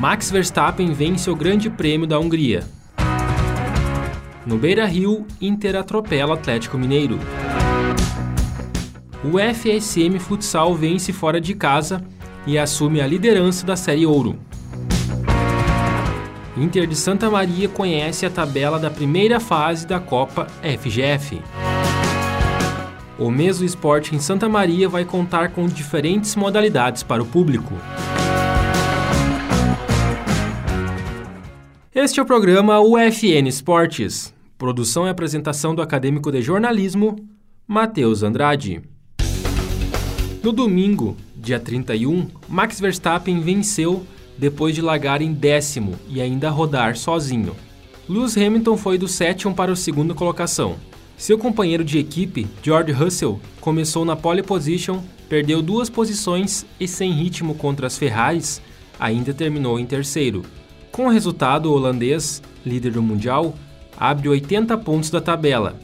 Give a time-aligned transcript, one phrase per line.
[0.00, 2.64] Max Verstappen vence o Grande Prêmio da Hungria.
[4.46, 7.18] No Beira Rio, Inter atropela Atlético Mineiro.
[9.22, 12.02] O FSM Futsal vence fora de casa
[12.46, 14.38] e assume a liderança da Série Ouro.
[16.56, 21.42] Inter de Santa Maria conhece a tabela da primeira fase da Copa FGF.
[23.18, 27.74] O mês do esporte em Santa Maria vai contar com diferentes modalidades para o público.
[32.02, 34.32] Este é o programa UFN Esportes.
[34.56, 37.14] Produção e apresentação do acadêmico de jornalismo,
[37.66, 38.80] Matheus Andrade.
[40.42, 44.06] No domingo, dia 31, Max Verstappen venceu
[44.38, 47.54] depois de largar em décimo e ainda rodar sozinho.
[48.08, 50.76] Lewis Hamilton foi do sétimo para o segundo colocação.
[51.18, 57.12] Seu companheiro de equipe, George Russell, começou na pole position, perdeu duas posições e sem
[57.12, 58.62] ritmo contra as Ferraris,
[58.98, 60.42] ainda terminou em terceiro.
[60.92, 63.54] Com o resultado, o holandês, líder do Mundial,
[63.96, 65.78] abre 80 pontos da tabela,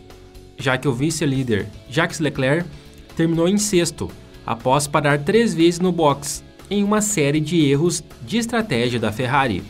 [0.59, 2.69] já que o vice-líder, Jacques Leclerc,
[3.17, 4.11] terminou em sexto,
[4.45, 9.63] após parar três vezes no box em uma série de erros de estratégia da Ferrari.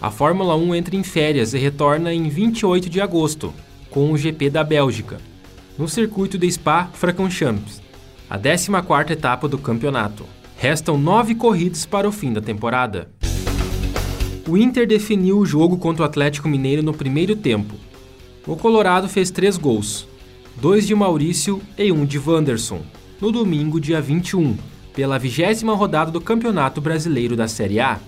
[0.00, 3.52] A Fórmula 1 entra em férias e retorna em 28 de agosto,
[3.90, 5.18] com o GP da Bélgica,
[5.78, 7.80] no circuito de Spa-Francorchamps,
[8.28, 10.24] a 14ª etapa do campeonato.
[10.56, 13.08] Restam nove corridas para o fim da temporada.
[14.48, 17.74] O Inter definiu o jogo contra o Atlético Mineiro no primeiro tempo.
[18.46, 20.08] O Colorado fez três gols,
[20.60, 22.80] dois de Maurício e um de Wanderson,
[23.20, 24.56] no domingo, dia 21,
[24.94, 28.00] pela vigésima rodada do Campeonato Brasileiro da Série A.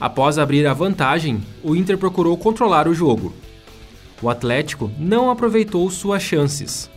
[0.00, 3.32] Após abrir a vantagem, o Inter procurou controlar o jogo.
[4.20, 6.90] O Atlético não aproveitou suas chances.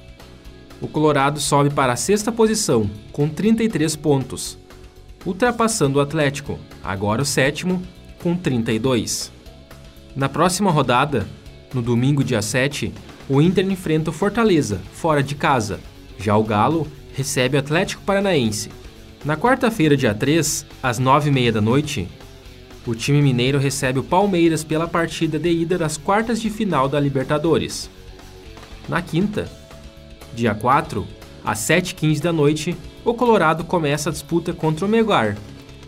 [0.81, 4.57] O Colorado sobe para a sexta posição, com 33 pontos,
[5.25, 7.81] ultrapassando o Atlético, agora o sétimo,
[8.25, 9.31] com 32.
[10.15, 11.27] Na próxima rodada,
[11.71, 12.91] no domingo, dia 7,
[13.29, 15.79] o Inter enfrenta o Fortaleza, fora de casa.
[16.17, 18.71] Já o Galo recebe o Atlético Paranaense,
[19.23, 22.07] na quarta-feira, dia 3, às 9h30 da noite,
[22.87, 26.99] o time mineiro recebe o Palmeiras pela partida de ida das quartas de final da
[26.99, 27.91] Libertadores.
[28.89, 29.47] Na quinta,
[30.33, 31.05] dia 4,
[31.43, 35.37] às 7h15 da noite, o Colorado começa a disputa contra o Melgar,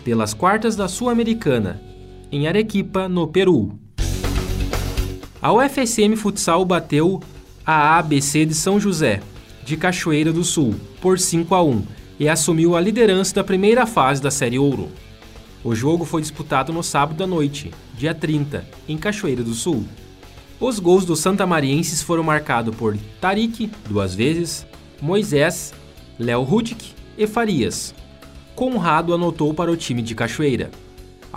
[0.04, 1.87] pelas quartas da Sul-Americana,
[2.32, 3.78] em Arequipa, no Peru.
[5.42, 7.22] A UFSM Futsal bateu
[7.66, 9.22] a ABC de São José,
[9.66, 11.84] de Cachoeira do Sul, por 5 a 1
[12.20, 14.90] e assumiu a liderança da primeira fase da Série Ouro.
[15.64, 19.86] O jogo foi disputado no sábado à noite, dia 30, em Cachoeira do Sul.
[20.60, 24.66] Os gols dos santamarienses foram marcados por Tarik, duas vezes,
[25.02, 25.74] Moisés,
[26.18, 27.94] Léo Rudik e Farias.
[28.56, 30.72] Conrado anotou para o time de Cachoeira.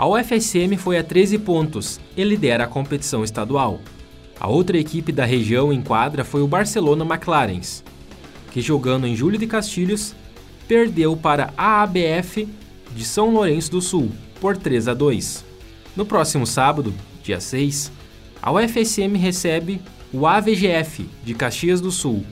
[0.00, 3.83] A UFSM foi a 13 pontos e lidera a competição estadual.
[4.41, 7.84] A outra equipe da região em quadra foi o Barcelona McLarens,
[8.50, 10.15] que jogando em Júlio de Castilhos
[10.66, 12.49] perdeu para a ABF
[12.97, 15.44] de São Lourenço do Sul por 3 a 2.
[15.94, 17.93] No próximo sábado, dia 6,
[18.41, 19.82] a UFSM recebe
[20.15, 22.25] o AVGF de Caxias do Sul,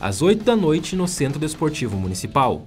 [0.00, 2.66] às 8 da noite no Centro Desportivo Municipal.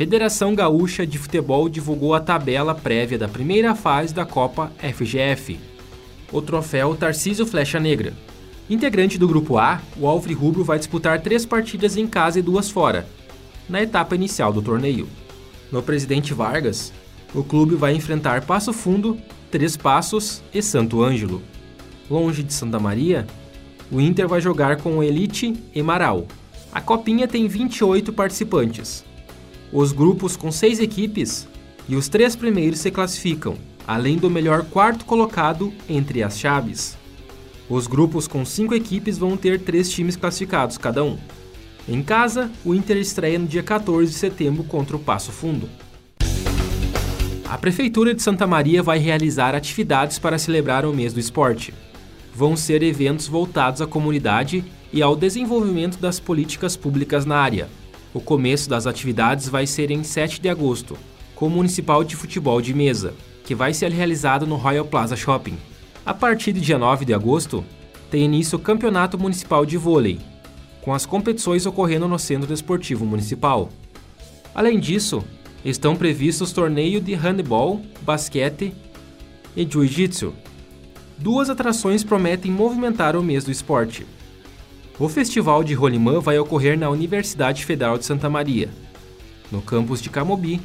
[0.00, 5.60] Federação Gaúcha de Futebol divulgou a tabela prévia da primeira fase da Copa FGF,
[6.32, 8.14] o troféu Tarcísio Flecha Negra.
[8.70, 12.70] Integrante do Grupo A, o Alfre Rubro vai disputar três partidas em casa e duas
[12.70, 13.06] fora,
[13.68, 15.06] na etapa inicial do torneio.
[15.70, 16.94] No Presidente Vargas,
[17.34, 19.18] o clube vai enfrentar Passo Fundo,
[19.50, 21.42] Três Passos e Santo Ângelo.
[22.08, 23.26] Longe de Santa Maria,
[23.92, 26.26] o Inter vai jogar com o Elite e Marau.
[26.72, 29.09] A copinha tem 28 participantes.
[29.72, 31.46] Os grupos com seis equipes
[31.88, 33.56] e os três primeiros se classificam,
[33.86, 36.98] além do melhor quarto colocado entre as chaves.
[37.68, 41.16] Os grupos com cinco equipes vão ter três times classificados cada um.
[41.88, 45.68] Em casa, o Inter estreia no dia 14 de setembro contra o Passo Fundo.
[47.48, 51.72] A Prefeitura de Santa Maria vai realizar atividades para celebrar o mês do esporte.
[52.34, 57.68] Vão ser eventos voltados à comunidade e ao desenvolvimento das políticas públicas na área.
[58.12, 60.98] O começo das atividades vai ser em 7 de agosto,
[61.34, 63.14] com o Municipal de Futebol de Mesa,
[63.44, 65.56] que vai ser realizado no Royal Plaza Shopping.
[66.04, 67.64] A partir de dia 9 de agosto,
[68.10, 70.18] tem início o Campeonato Municipal de Vôlei,
[70.82, 73.68] com as competições ocorrendo no Centro Desportivo Municipal.
[74.52, 75.22] Além disso,
[75.64, 78.74] estão previstos torneio de handebol, basquete
[79.56, 80.34] e jiu-jitsu.
[81.16, 84.04] Duas atrações prometem movimentar o mês do esporte.
[85.00, 88.68] O Festival de Rolimã vai ocorrer na Universidade Federal de Santa Maria,
[89.50, 90.60] no campus de Camobi,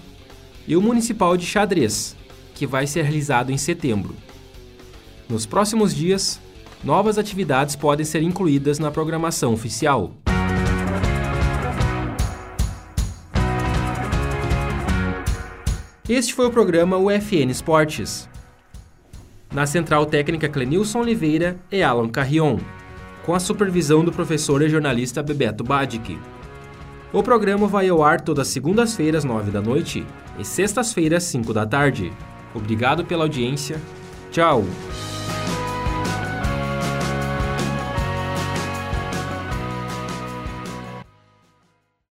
[0.68, 2.18] e o Municipal de Xadrez,
[2.54, 4.14] que vai ser realizado em setembro.
[5.30, 6.38] Nos próximos dias,
[6.84, 10.12] novas atividades podem ser incluídas na programação oficial.
[16.10, 18.28] Este foi o programa UFN Esportes.
[19.54, 22.60] Na Central Técnica Clenilson Oliveira e Alan Carrion
[23.26, 26.18] com a supervisão do professor e jornalista Bebeto Badic.
[27.12, 30.06] O programa vai ao ar todas segundas-feiras, 9 da noite,
[30.38, 32.14] e sextas-feiras, 5 da tarde.
[32.54, 33.82] Obrigado pela audiência.
[34.32, 34.64] Tchau!